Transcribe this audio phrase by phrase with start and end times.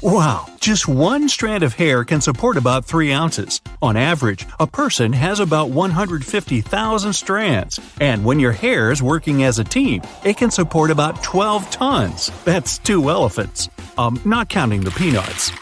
[0.00, 3.60] Wow, just one strand of hair can support about 3 ounces.
[3.80, 7.80] On average, a person has about 150,000 strands.
[8.00, 12.30] And when your hair is working as a team, it can support about 12 tons.
[12.44, 13.68] That's two elephants.
[13.98, 15.52] Um, not counting the peanuts.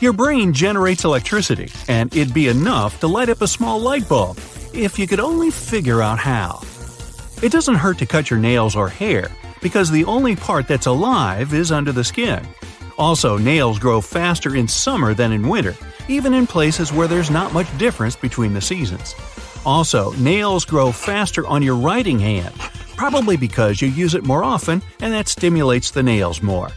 [0.00, 4.38] Your brain generates electricity, and it'd be enough to light up a small light bulb,
[4.74, 6.60] if you could only figure out how.
[7.42, 9.30] It doesn't hurt to cut your nails or hair,
[9.62, 12.46] because the only part that's alive is under the skin.
[12.98, 15.74] Also, nails grow faster in summer than in winter,
[16.08, 19.14] even in places where there's not much difference between the seasons.
[19.66, 22.54] Also, nails grow faster on your writing hand,
[22.96, 26.70] probably because you use it more often and that stimulates the nails more.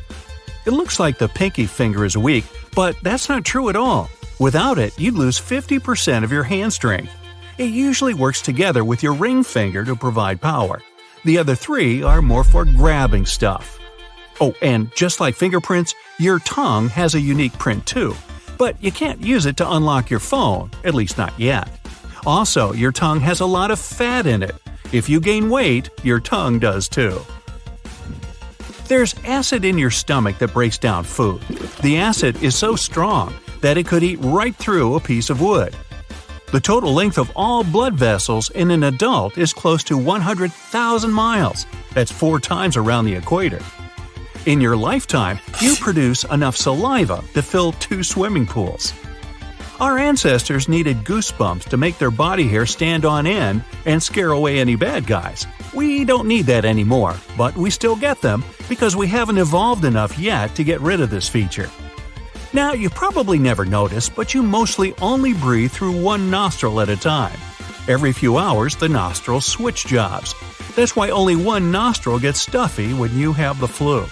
[0.65, 2.43] It looks like the pinky finger is weak,
[2.75, 4.09] but that's not true at all.
[4.39, 7.13] Without it, you'd lose 50% of your hand strength.
[7.57, 10.81] It usually works together with your ring finger to provide power.
[11.25, 13.78] The other three are more for grabbing stuff.
[14.41, 18.15] Oh, and just like fingerprints, your tongue has a unique print too.
[18.57, 21.69] But you can't use it to unlock your phone, at least not yet.
[22.25, 24.55] Also, your tongue has a lot of fat in it.
[24.91, 27.21] If you gain weight, your tongue does too.
[28.87, 31.41] There's acid in your stomach that breaks down food.
[31.81, 35.75] The acid is so strong that it could eat right through a piece of wood.
[36.51, 41.67] The total length of all blood vessels in an adult is close to 100,000 miles.
[41.93, 43.59] That's four times around the equator.
[44.49, 48.95] In your lifetime, you produce enough saliva to fill two swimming pools.
[49.79, 54.57] Our ancestors needed goosebumps to make their body hair stand on end and scare away
[54.57, 55.45] any bad guys.
[55.71, 60.17] We don't need that anymore, but we still get them because we haven't evolved enough
[60.17, 61.69] yet to get rid of this feature.
[62.51, 66.97] Now, you probably never noticed, but you mostly only breathe through one nostril at a
[66.97, 67.37] time.
[67.87, 70.33] Every few hours, the nostrils switch jobs.
[70.75, 74.07] That's why only one nostril gets stuffy when you have the flu.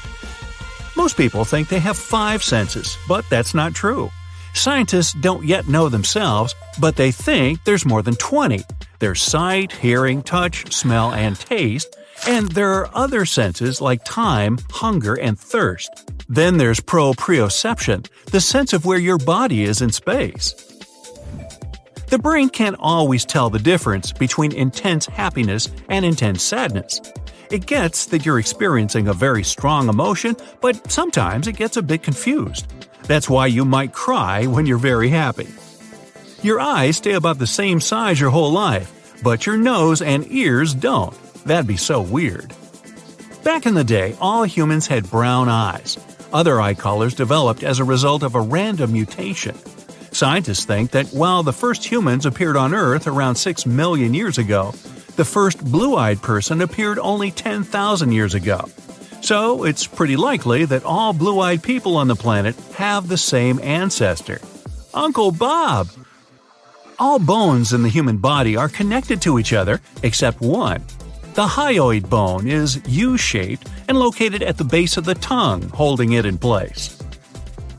[1.08, 4.12] Most people think they have five senses, but that's not true.
[4.54, 8.62] Scientists don't yet know themselves, but they think there's more than 20.
[9.00, 11.96] There's sight, hearing, touch, smell, and taste,
[12.28, 16.12] and there are other senses like time, hunger, and thirst.
[16.28, 20.56] Then there's proprioception, the sense of where your body is in space.
[22.08, 27.00] The brain can't always tell the difference between intense happiness and intense sadness.
[27.50, 32.04] It gets that you're experiencing a very strong emotion, but sometimes it gets a bit
[32.04, 32.66] confused.
[33.04, 35.48] That's why you might cry when you're very happy.
[36.44, 40.74] Your eyes stay about the same size your whole life, but your nose and ears
[40.74, 41.16] don't.
[41.46, 42.54] That'd be so weird.
[43.44, 45.98] Back in the day, all humans had brown eyes.
[46.34, 49.56] Other eye colors developed as a result of a random mutation.
[50.12, 54.74] Scientists think that while the first humans appeared on Earth around 6 million years ago,
[55.18, 58.70] the first blue eyed person appeared only 10,000 years ago.
[59.22, 63.60] So it's pretty likely that all blue eyed people on the planet have the same
[63.62, 64.40] ancestor
[64.94, 65.90] Uncle Bob!
[67.00, 70.84] All bones in the human body are connected to each other except one.
[71.34, 76.14] The hyoid bone is U shaped and located at the base of the tongue, holding
[76.14, 76.98] it in place.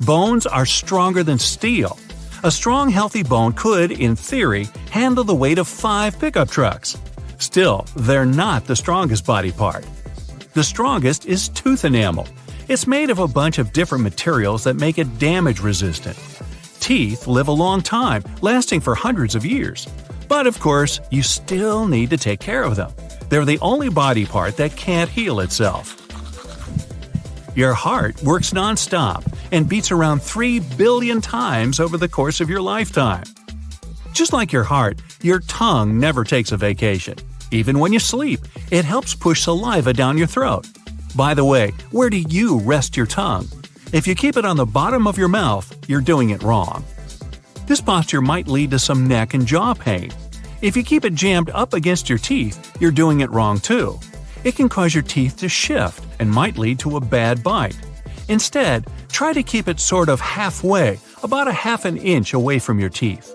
[0.00, 1.98] Bones are stronger than steel.
[2.44, 6.96] A strong, healthy bone could, in theory, handle the weight of five pickup trucks.
[7.38, 9.84] Still, they're not the strongest body part.
[10.54, 12.26] The strongest is tooth enamel.
[12.66, 16.18] It's made of a bunch of different materials that make it damage resistant.
[16.80, 19.86] Teeth live a long time, lasting for hundreds of years.
[20.26, 22.92] But of course, you still need to take care of them.
[23.28, 25.94] They're the only body part that can't heal itself.
[27.54, 32.60] Your heart works nonstop and beats around 3 billion times over the course of your
[32.60, 33.24] lifetime.
[34.12, 37.16] Just like your heart, your tongue never takes a vacation.
[37.50, 40.66] Even when you sleep, it helps push saliva down your throat.
[41.16, 43.48] By the way, where do you rest your tongue?
[43.92, 46.84] If you keep it on the bottom of your mouth, you're doing it wrong.
[47.66, 50.10] This posture might lead to some neck and jaw pain.
[50.60, 53.98] If you keep it jammed up against your teeth, you're doing it wrong too.
[54.44, 57.78] It can cause your teeth to shift and might lead to a bad bite.
[58.28, 62.78] Instead, try to keep it sort of halfway, about a half an inch away from
[62.78, 63.34] your teeth.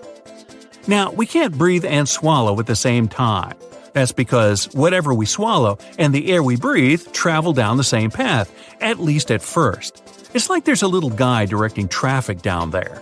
[0.86, 3.54] Now, we can't breathe and swallow at the same time.
[3.94, 8.52] That's because whatever we swallow and the air we breathe travel down the same path,
[8.82, 10.02] at least at first.
[10.34, 13.00] It's like there's a little guy directing traffic down there.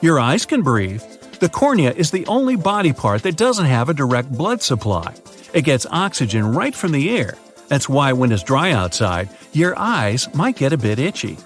[0.00, 1.02] Your eyes can breathe.
[1.40, 5.12] The cornea is the only body part that doesn't have a direct blood supply.
[5.52, 7.36] It gets oxygen right from the air.
[7.66, 11.36] That's why when it's dry outside, your eyes might get a bit itchy.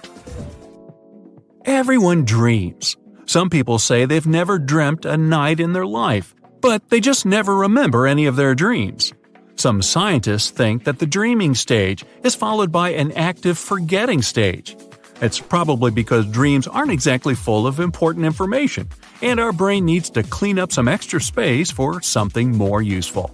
[1.65, 2.95] Everyone dreams.
[3.25, 6.34] Some people say they've never dreamt a night in their life,
[6.65, 9.13] but they just never remember any of their dreams.
[9.55, 14.75] Some scientists think that the dreaming stage is followed by an active forgetting stage.
[15.21, 18.89] It's probably because dreams aren't exactly full of important information,
[19.21, 23.29] and our brain needs to clean up some extra space for something more useful.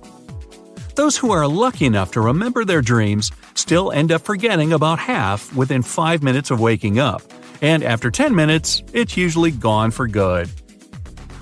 [0.96, 5.56] Those who are lucky enough to remember their dreams still end up forgetting about half
[5.56, 7.22] within 5 minutes of waking up,
[7.62, 10.50] and after 10 minutes, it's usually gone for good.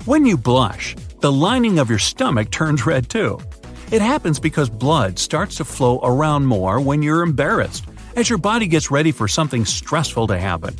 [0.04, 3.38] When you blush, the lining of your stomach turns red too.
[3.90, 7.84] It happens because blood starts to flow around more when you're embarrassed,
[8.16, 10.74] as your body gets ready for something stressful to happen.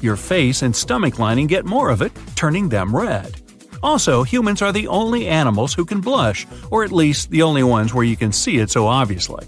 [0.00, 3.40] Your face and stomach lining get more of it, turning them red.
[3.82, 7.92] Also, humans are the only animals who can blush, or at least the only ones
[7.92, 9.44] where you can see it so obviously.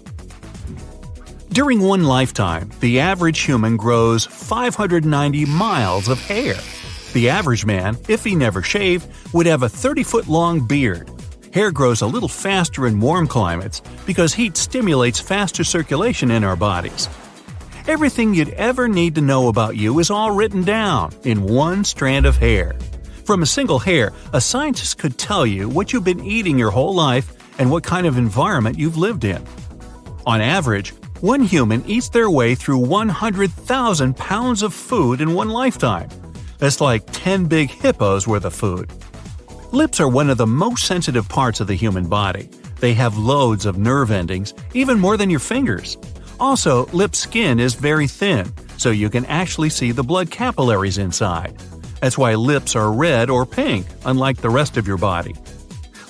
[1.49, 6.57] During one lifetime, the average human grows 590 miles of hair.
[7.15, 11.09] The average man, if he never shaved, would have a 30 foot long beard.
[11.53, 16.57] Hair grows a little faster in warm climates because heat stimulates faster circulation in our
[16.57, 17.07] bodies.
[17.87, 22.25] Everything you'd ever need to know about you is all written down in one strand
[22.25, 22.75] of hair.
[23.23, 26.93] From a single hair, a scientist could tell you what you've been eating your whole
[26.93, 29.41] life and what kind of environment you've lived in.
[30.25, 30.89] On average,
[31.21, 36.09] one human eats their way through 100,000 pounds of food in one lifetime.
[36.57, 38.91] That's like 10 big hippos worth of food.
[39.71, 42.49] Lips are one of the most sensitive parts of the human body.
[42.79, 45.97] They have loads of nerve endings, even more than your fingers.
[46.39, 51.57] Also, lip skin is very thin, so you can actually see the blood capillaries inside.
[52.01, 55.35] That's why lips are red or pink, unlike the rest of your body.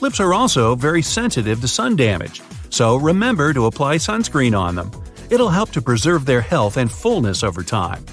[0.02, 4.92] Lips are also very sensitive to sun damage, so remember to apply sunscreen on them.
[5.30, 8.06] It'll help to preserve their health and fullness over time.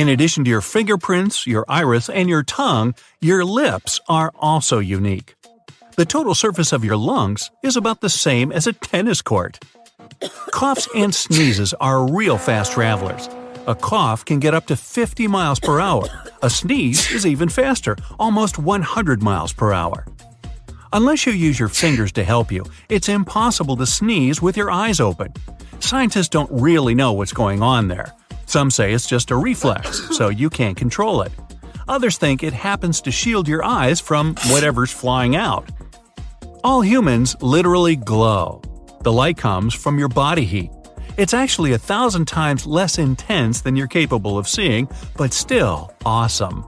[0.00, 5.34] In addition to your fingerprints, your iris, and your tongue, your lips are also unique.
[5.96, 9.62] The total surface of your lungs is about the same as a tennis court.
[10.52, 13.28] Coughs and sneezes are real fast travelers.
[13.66, 16.08] A cough can get up to 50 miles per hour.
[16.40, 20.06] A sneeze is even faster, almost 100 miles per hour.
[20.94, 24.98] Unless you use your fingers to help you, it's impossible to sneeze with your eyes
[24.98, 25.34] open.
[25.78, 28.14] Scientists don't really know what's going on there.
[28.50, 31.30] Some say it's just a reflex, so you can't control it.
[31.86, 35.70] Others think it happens to shield your eyes from whatever's flying out.
[36.64, 38.60] All humans literally glow.
[39.02, 40.72] The light comes from your body heat.
[41.16, 46.64] It's actually a thousand times less intense than you're capable of seeing, but still awesome.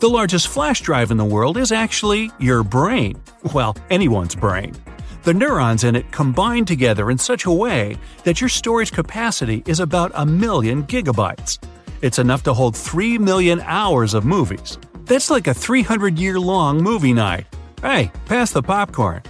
[0.00, 3.22] The largest flash drive in the world is actually your brain.
[3.54, 4.74] Well, anyone's brain.
[5.22, 9.78] The neurons in it combine together in such a way that your storage capacity is
[9.78, 11.58] about a million gigabytes.
[12.00, 14.78] It's enough to hold 3 million hours of movies.
[15.04, 17.46] That's like a 300 year long movie night.
[17.82, 19.22] Hey, pass the popcorn.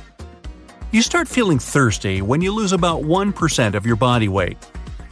[0.92, 4.58] You start feeling thirsty when you lose about 1% of your body weight.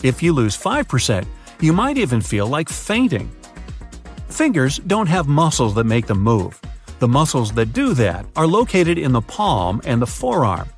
[0.04, 1.26] If you lose 5%,
[1.60, 3.31] you might even feel like fainting.
[4.28, 6.60] Fingers don't have muscles that make them move.
[6.98, 10.68] The muscles that do that are located in the palm and the forearm.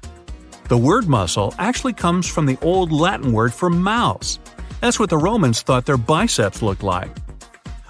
[0.68, 4.38] The word muscle actually comes from the old Latin word for mouse.
[4.80, 7.10] That's what the Romans thought their biceps looked like.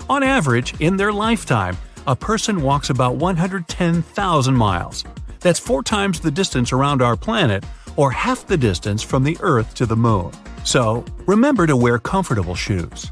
[0.08, 5.04] On average, in their lifetime, a person walks about 110,000 miles.
[5.40, 7.64] That's four times the distance around our planet,
[7.96, 10.30] or half the distance from the Earth to the Moon.
[10.64, 13.10] So, remember to wear comfortable shoes.